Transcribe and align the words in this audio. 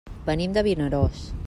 Venim 0.29 0.55
de 0.55 0.63
Vinaròs. 0.69 1.27